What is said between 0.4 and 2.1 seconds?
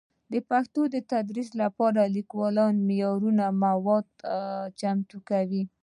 پښتو د تدریس لپاره